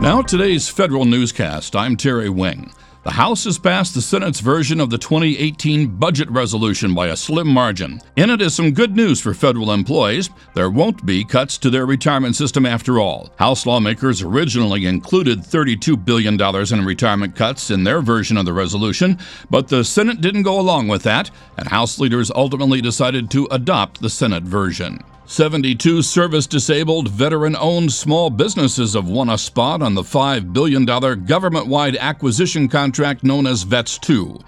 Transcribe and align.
Now, 0.00 0.22
today's 0.22 0.66
federal 0.66 1.04
newscast. 1.04 1.76
I'm 1.76 1.94
Terry 1.94 2.30
Wing. 2.30 2.72
The 3.02 3.10
House 3.10 3.44
has 3.44 3.58
passed 3.58 3.92
the 3.92 4.00
Senate's 4.00 4.40
version 4.40 4.80
of 4.80 4.88
the 4.88 4.96
2018 4.96 5.88
budget 5.88 6.30
resolution 6.30 6.94
by 6.94 7.08
a 7.08 7.16
slim 7.16 7.48
margin. 7.48 8.00
In 8.16 8.30
it 8.30 8.40
is 8.40 8.54
some 8.54 8.72
good 8.72 8.96
news 8.96 9.20
for 9.20 9.34
federal 9.34 9.72
employees. 9.72 10.30
There 10.54 10.70
won't 10.70 11.04
be 11.04 11.22
cuts 11.22 11.58
to 11.58 11.68
their 11.68 11.84
retirement 11.84 12.34
system 12.34 12.64
after 12.64 12.98
all. 12.98 13.30
House 13.36 13.66
lawmakers 13.66 14.22
originally 14.22 14.86
included 14.86 15.40
$32 15.40 16.02
billion 16.02 16.40
in 16.40 16.86
retirement 16.86 17.36
cuts 17.36 17.70
in 17.70 17.84
their 17.84 18.00
version 18.00 18.38
of 18.38 18.46
the 18.46 18.54
resolution, 18.54 19.18
but 19.50 19.68
the 19.68 19.84
Senate 19.84 20.22
didn't 20.22 20.44
go 20.44 20.58
along 20.58 20.88
with 20.88 21.02
that, 21.02 21.30
and 21.58 21.68
House 21.68 21.98
leaders 21.98 22.30
ultimately 22.30 22.80
decided 22.80 23.30
to 23.32 23.46
adopt 23.50 24.00
the 24.00 24.08
Senate 24.08 24.44
version. 24.44 25.04
72 25.30 26.02
service 26.02 26.44
disabled, 26.48 27.08
veteran 27.08 27.54
owned 27.54 27.92
small 27.92 28.30
businesses 28.30 28.94
have 28.94 29.08
won 29.08 29.28
a 29.28 29.38
spot 29.38 29.80
on 29.80 29.94
the 29.94 30.02
$5 30.02 30.52
billion 30.52 30.84
government 30.84 31.68
wide 31.68 31.94
acquisition 31.98 32.66
contract 32.66 33.22
known 33.22 33.46
as 33.46 33.62
VETS 33.62 33.96
2. 33.98 34.40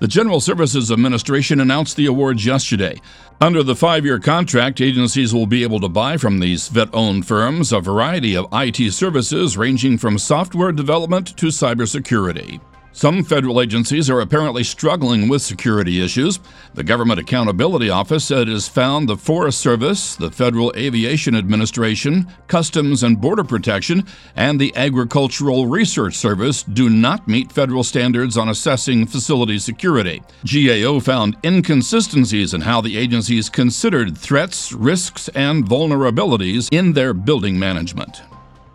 The 0.00 0.08
General 0.08 0.40
Services 0.40 0.90
Administration 0.90 1.60
announced 1.60 1.96
the 1.96 2.06
awards 2.06 2.44
yesterday. 2.44 3.00
Under 3.40 3.62
the 3.62 3.76
five 3.76 4.04
year 4.04 4.18
contract, 4.18 4.80
agencies 4.80 5.32
will 5.32 5.46
be 5.46 5.62
able 5.62 5.78
to 5.78 5.88
buy 5.88 6.16
from 6.16 6.40
these 6.40 6.66
vet 6.66 6.88
owned 6.92 7.28
firms 7.28 7.72
a 7.72 7.78
variety 7.78 8.36
of 8.36 8.48
IT 8.52 8.92
services 8.92 9.56
ranging 9.56 9.96
from 9.96 10.18
software 10.18 10.72
development 10.72 11.36
to 11.36 11.46
cybersecurity. 11.46 12.60
Some 12.96 13.24
federal 13.24 13.60
agencies 13.60 14.08
are 14.08 14.20
apparently 14.20 14.62
struggling 14.62 15.28
with 15.28 15.42
security 15.42 16.00
issues. 16.00 16.38
The 16.74 16.84
Government 16.84 17.18
Accountability 17.18 17.90
Office 17.90 18.24
said 18.24 18.42
it 18.42 18.52
has 18.52 18.68
found 18.68 19.08
the 19.08 19.16
Forest 19.16 19.60
Service, 19.60 20.14
the 20.14 20.30
Federal 20.30 20.72
Aviation 20.76 21.34
Administration, 21.34 22.28
Customs 22.46 23.02
and 23.02 23.20
Border 23.20 23.42
Protection, 23.42 24.06
and 24.36 24.60
the 24.60 24.72
Agricultural 24.76 25.66
Research 25.66 26.14
Service 26.14 26.62
do 26.62 26.88
not 26.88 27.26
meet 27.26 27.50
federal 27.50 27.82
standards 27.82 28.36
on 28.36 28.48
assessing 28.48 29.08
facility 29.08 29.58
security. 29.58 30.22
GAO 30.44 31.00
found 31.00 31.36
inconsistencies 31.44 32.54
in 32.54 32.60
how 32.60 32.80
the 32.80 32.96
agencies 32.96 33.50
considered 33.50 34.16
threats, 34.16 34.72
risks, 34.72 35.26
and 35.30 35.68
vulnerabilities 35.68 36.68
in 36.70 36.92
their 36.92 37.12
building 37.12 37.58
management. 37.58 38.22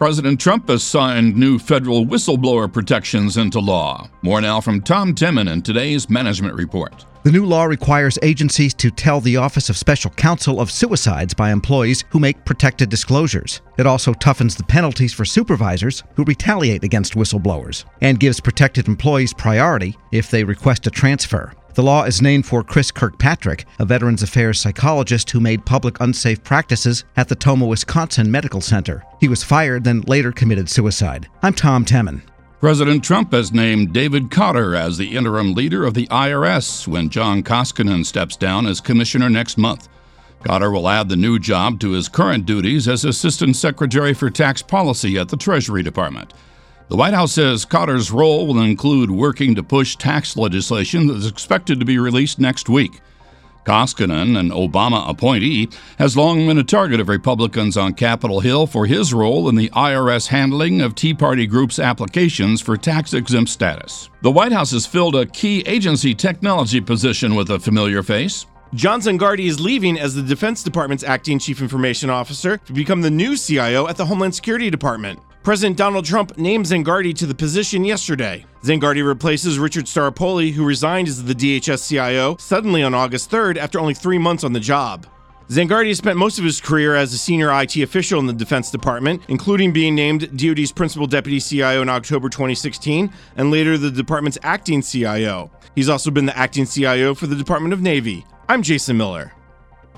President 0.00 0.40
Trump 0.40 0.66
has 0.70 0.82
signed 0.82 1.36
new 1.36 1.58
federal 1.58 2.06
whistleblower 2.06 2.72
protections 2.72 3.36
into 3.36 3.60
law. 3.60 4.08
More 4.22 4.40
now 4.40 4.58
from 4.58 4.80
Tom 4.80 5.14
Temin 5.14 5.52
in 5.52 5.60
today's 5.60 6.08
Management 6.08 6.54
Report. 6.54 7.04
The 7.22 7.30
new 7.30 7.44
law 7.44 7.64
requires 7.64 8.18
agencies 8.22 8.72
to 8.76 8.90
tell 8.90 9.20
the 9.20 9.36
Office 9.36 9.68
of 9.68 9.76
Special 9.76 10.10
Counsel 10.12 10.58
of 10.58 10.70
suicides 10.70 11.34
by 11.34 11.52
employees 11.52 12.04
who 12.08 12.18
make 12.18 12.46
protected 12.46 12.88
disclosures. 12.88 13.60
It 13.76 13.86
also 13.86 14.14
toughens 14.14 14.56
the 14.56 14.64
penalties 14.64 15.12
for 15.12 15.26
supervisors 15.26 16.02
who 16.14 16.24
retaliate 16.24 16.82
against 16.82 17.12
whistleblowers 17.12 17.84
and 18.00 18.18
gives 18.18 18.40
protected 18.40 18.88
employees 18.88 19.34
priority 19.34 19.98
if 20.12 20.30
they 20.30 20.44
request 20.44 20.86
a 20.86 20.90
transfer. 20.90 21.52
The 21.74 21.82
law 21.84 22.02
is 22.02 22.20
named 22.20 22.46
for 22.46 22.64
Chris 22.64 22.90
Kirkpatrick, 22.90 23.64
a 23.78 23.84
Veterans 23.84 24.24
Affairs 24.24 24.60
psychologist 24.60 25.30
who 25.30 25.38
made 25.38 25.64
public 25.64 26.00
unsafe 26.00 26.42
practices 26.42 27.04
at 27.16 27.28
the 27.28 27.36
Tomah, 27.36 27.66
Wisconsin 27.66 28.28
Medical 28.30 28.60
Center. 28.60 29.04
He 29.20 29.28
was 29.28 29.44
fired, 29.44 29.84
then 29.84 30.00
later 30.02 30.32
committed 30.32 30.68
suicide. 30.68 31.28
I'm 31.42 31.54
Tom 31.54 31.84
Temin. 31.84 32.22
President 32.60 33.04
Trump 33.04 33.32
has 33.32 33.52
named 33.52 33.92
David 33.92 34.30
Kautter 34.30 34.76
as 34.76 34.98
the 34.98 35.16
interim 35.16 35.54
leader 35.54 35.86
of 35.86 35.94
the 35.94 36.08
IRS 36.08 36.88
when 36.88 37.08
John 37.08 37.42
Koskinen 37.42 38.04
steps 38.04 38.36
down 38.36 38.66
as 38.66 38.80
commissioner 38.80 39.30
next 39.30 39.56
month. 39.56 39.88
Kautter 40.44 40.72
will 40.72 40.88
add 40.88 41.08
the 41.08 41.16
new 41.16 41.38
job 41.38 41.78
to 41.80 41.92
his 41.92 42.08
current 42.08 42.46
duties 42.46 42.88
as 42.88 43.04
Assistant 43.04 43.54
Secretary 43.56 44.12
for 44.12 44.28
Tax 44.28 44.60
Policy 44.60 45.18
at 45.18 45.28
the 45.28 45.36
Treasury 45.36 45.82
Department. 45.82 46.34
The 46.90 46.96
White 46.96 47.14
House 47.14 47.30
says 47.30 47.64
Kautter's 47.64 48.10
role 48.10 48.48
will 48.48 48.60
include 48.60 49.12
working 49.12 49.54
to 49.54 49.62
push 49.62 49.94
tax 49.94 50.36
legislation 50.36 51.06
that 51.06 51.18
is 51.18 51.26
expected 51.28 51.78
to 51.78 51.86
be 51.86 52.00
released 52.00 52.40
next 52.40 52.68
week. 52.68 53.00
Koskinen, 53.64 54.36
an 54.36 54.50
Obama 54.50 55.08
appointee, 55.08 55.68
has 56.00 56.16
long 56.16 56.48
been 56.48 56.58
a 56.58 56.64
target 56.64 56.98
of 56.98 57.08
Republicans 57.08 57.76
on 57.76 57.94
Capitol 57.94 58.40
Hill 58.40 58.66
for 58.66 58.86
his 58.86 59.14
role 59.14 59.48
in 59.48 59.54
the 59.54 59.68
IRS 59.68 60.26
handling 60.26 60.80
of 60.80 60.96
Tea 60.96 61.14
Party 61.14 61.46
Group's 61.46 61.78
applications 61.78 62.60
for 62.60 62.76
tax 62.76 63.14
exempt 63.14 63.52
status. 63.52 64.10
The 64.22 64.32
White 64.32 64.50
House 64.50 64.72
has 64.72 64.84
filled 64.84 65.14
a 65.14 65.26
key 65.26 65.60
agency 65.66 66.12
technology 66.12 66.80
position 66.80 67.36
with 67.36 67.50
a 67.50 67.60
familiar 67.60 68.02
face. 68.02 68.46
John 68.74 69.00
Zangardi 69.00 69.46
is 69.46 69.60
leaving 69.60 69.96
as 69.96 70.16
the 70.16 70.22
Defense 70.22 70.64
Department's 70.64 71.04
acting 71.04 71.38
chief 71.38 71.62
information 71.62 72.10
officer 72.10 72.56
to 72.56 72.72
become 72.72 73.00
the 73.00 73.10
new 73.12 73.36
CIO 73.36 73.86
at 73.86 73.96
the 73.96 74.06
Homeland 74.06 74.34
Security 74.34 74.70
Department. 74.70 75.20
President 75.42 75.78
Donald 75.78 76.04
Trump 76.04 76.36
named 76.36 76.66
Zangardi 76.66 77.14
to 77.14 77.24
the 77.24 77.34
position 77.34 77.82
yesterday. 77.82 78.44
Zangardi 78.62 79.06
replaces 79.06 79.58
Richard 79.58 79.86
Staropoli, 79.86 80.52
who 80.52 80.66
resigned 80.66 81.08
as 81.08 81.24
the 81.24 81.34
DHS 81.34 81.88
CIO 81.88 82.36
suddenly 82.36 82.82
on 82.82 82.92
August 82.92 83.30
3rd 83.30 83.56
after 83.56 83.80
only 83.80 83.94
three 83.94 84.18
months 84.18 84.44
on 84.44 84.52
the 84.52 84.60
job. 84.60 85.06
Zangardi 85.48 85.96
spent 85.96 86.18
most 86.18 86.38
of 86.38 86.44
his 86.44 86.60
career 86.60 86.94
as 86.94 87.14
a 87.14 87.18
senior 87.18 87.50
IT 87.58 87.74
official 87.78 88.20
in 88.20 88.26
the 88.26 88.34
Defense 88.34 88.70
Department, 88.70 89.22
including 89.28 89.72
being 89.72 89.94
named 89.94 90.36
DoD's 90.36 90.72
principal 90.72 91.06
deputy 91.06 91.40
CIO 91.40 91.80
in 91.80 91.88
October 91.88 92.28
2016 92.28 93.10
and 93.36 93.50
later 93.50 93.78
the 93.78 93.90
department's 93.90 94.38
acting 94.42 94.82
CIO. 94.82 95.50
He's 95.74 95.88
also 95.88 96.10
been 96.10 96.26
the 96.26 96.36
acting 96.36 96.66
CIO 96.66 97.14
for 97.14 97.26
the 97.26 97.34
Department 97.34 97.72
of 97.72 97.80
Navy. 97.80 98.26
I'm 98.46 98.62
Jason 98.62 98.98
Miller. 98.98 99.32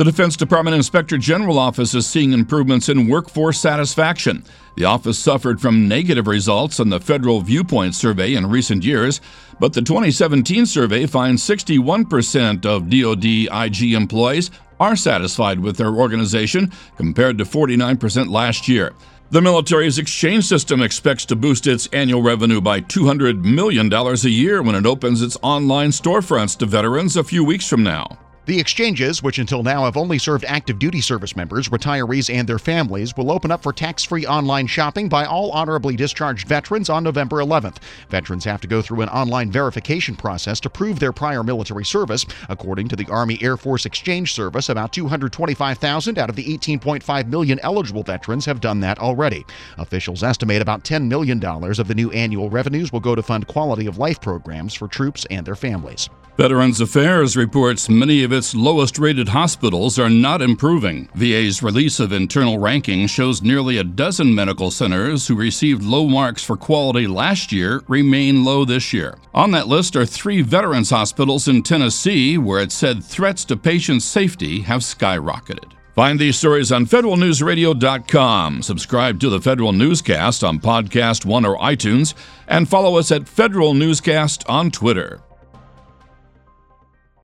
The 0.00 0.04
Defense 0.04 0.34
Department 0.34 0.74
Inspector 0.74 1.18
General 1.18 1.58
Office 1.58 1.94
is 1.94 2.06
seeing 2.06 2.32
improvements 2.32 2.88
in 2.88 3.06
workforce 3.06 3.60
satisfaction. 3.60 4.42
The 4.74 4.86
office 4.86 5.18
suffered 5.18 5.60
from 5.60 5.88
negative 5.88 6.26
results 6.26 6.80
on 6.80 6.88
the 6.88 6.98
Federal 6.98 7.42
Viewpoint 7.42 7.94
Survey 7.94 8.32
in 8.32 8.46
recent 8.46 8.82
years, 8.82 9.20
but 9.58 9.74
the 9.74 9.82
2017 9.82 10.64
survey 10.64 11.04
finds 11.04 11.42
61% 11.42 12.64
of 12.64 12.88
DoD 12.88 13.52
IG 13.52 13.92
employees 13.92 14.50
are 14.80 14.96
satisfied 14.96 15.60
with 15.60 15.76
their 15.76 15.92
organization, 15.92 16.72
compared 16.96 17.36
to 17.36 17.44
49% 17.44 18.30
last 18.30 18.68
year. 18.68 18.94
The 19.32 19.42
military's 19.42 19.98
exchange 19.98 20.46
system 20.46 20.80
expects 20.80 21.26
to 21.26 21.36
boost 21.36 21.66
its 21.66 21.88
annual 21.88 22.22
revenue 22.22 22.62
by 22.62 22.80
$200 22.80 23.44
million 23.44 23.92
a 23.92 24.14
year 24.30 24.62
when 24.62 24.76
it 24.76 24.86
opens 24.86 25.20
its 25.20 25.36
online 25.42 25.90
storefronts 25.90 26.56
to 26.56 26.64
veterans 26.64 27.18
a 27.18 27.22
few 27.22 27.44
weeks 27.44 27.68
from 27.68 27.82
now. 27.82 28.16
The 28.50 28.58
exchanges, 28.58 29.22
which 29.22 29.38
until 29.38 29.62
now 29.62 29.84
have 29.84 29.96
only 29.96 30.18
served 30.18 30.44
active 30.44 30.80
duty 30.80 31.00
service 31.00 31.36
members, 31.36 31.68
retirees, 31.68 32.34
and 32.34 32.48
their 32.48 32.58
families, 32.58 33.16
will 33.16 33.30
open 33.30 33.52
up 33.52 33.62
for 33.62 33.72
tax 33.72 34.02
free 34.02 34.26
online 34.26 34.66
shopping 34.66 35.08
by 35.08 35.24
all 35.24 35.52
honorably 35.52 35.94
discharged 35.94 36.48
veterans 36.48 36.90
on 36.90 37.04
November 37.04 37.36
11th. 37.36 37.76
Veterans 38.08 38.44
have 38.44 38.60
to 38.62 38.66
go 38.66 38.82
through 38.82 39.02
an 39.02 39.08
online 39.10 39.52
verification 39.52 40.16
process 40.16 40.58
to 40.58 40.68
prove 40.68 40.98
their 40.98 41.12
prior 41.12 41.44
military 41.44 41.84
service. 41.84 42.26
According 42.48 42.88
to 42.88 42.96
the 42.96 43.06
Army 43.06 43.38
Air 43.40 43.56
Force 43.56 43.86
Exchange 43.86 44.34
Service, 44.34 44.68
about 44.68 44.92
225,000 44.92 46.18
out 46.18 46.28
of 46.28 46.34
the 46.34 46.58
18.5 46.58 47.28
million 47.28 47.60
eligible 47.60 48.02
veterans 48.02 48.46
have 48.46 48.60
done 48.60 48.80
that 48.80 48.98
already. 48.98 49.46
Officials 49.78 50.24
estimate 50.24 50.60
about 50.60 50.82
$10 50.82 51.06
million 51.06 51.40
of 51.44 51.86
the 51.86 51.94
new 51.94 52.10
annual 52.10 52.50
revenues 52.50 52.92
will 52.92 52.98
go 52.98 53.14
to 53.14 53.22
fund 53.22 53.46
quality 53.46 53.86
of 53.86 53.98
life 53.98 54.20
programs 54.20 54.74
for 54.74 54.88
troops 54.88 55.24
and 55.30 55.46
their 55.46 55.54
families. 55.54 56.08
Veterans 56.40 56.80
Affairs 56.80 57.36
reports 57.36 57.90
many 57.90 58.24
of 58.24 58.32
its 58.40 58.54
lowest 58.54 58.98
rated 58.98 59.28
hospitals 59.28 59.98
are 59.98 60.08
not 60.08 60.40
improving. 60.40 61.10
VA's 61.14 61.62
release 61.62 62.00
of 62.00 62.10
internal 62.10 62.58
ranking 62.58 63.06
shows 63.06 63.42
nearly 63.42 63.76
a 63.76 63.84
dozen 63.84 64.34
medical 64.34 64.70
centers 64.70 65.26
who 65.26 65.34
received 65.34 65.82
low 65.82 66.06
marks 66.06 66.42
for 66.42 66.56
quality 66.56 67.06
last 67.06 67.52
year 67.52 67.82
remain 67.86 68.42
low 68.42 68.64
this 68.64 68.94
year. 68.94 69.18
On 69.34 69.50
that 69.50 69.68
list 69.68 69.94
are 69.94 70.06
three 70.06 70.40
veterans 70.40 70.88
hospitals 70.88 71.48
in 71.48 71.62
Tennessee 71.62 72.38
where 72.38 72.62
it 72.62 72.72
said 72.72 73.04
threats 73.04 73.44
to 73.44 73.58
patient 73.58 74.02
safety 74.02 74.62
have 74.62 74.80
skyrocketed. 74.80 75.72
Find 75.94 76.18
these 76.18 76.38
stories 76.38 76.72
on 76.72 76.86
federalnewsradio.com. 76.86 78.62
Subscribe 78.62 79.20
to 79.20 79.28
the 79.28 79.42
Federal 79.42 79.72
Newscast 79.72 80.42
on 80.42 80.60
Podcast 80.60 81.26
One 81.26 81.44
or 81.44 81.58
iTunes, 81.58 82.14
and 82.48 82.66
follow 82.66 82.96
us 82.96 83.12
at 83.12 83.28
Federal 83.28 83.74
Newscast 83.74 84.48
on 84.48 84.70
Twitter. 84.70 85.20